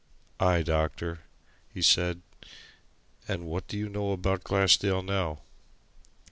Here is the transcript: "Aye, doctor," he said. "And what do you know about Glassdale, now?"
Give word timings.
"Aye, 0.39 0.63
doctor," 0.63 1.19
he 1.71 1.83
said. 1.83 2.23
"And 3.27 3.45
what 3.45 3.67
do 3.67 3.77
you 3.77 3.87
know 3.87 4.13
about 4.13 4.43
Glassdale, 4.43 5.03
now?" 5.03 5.41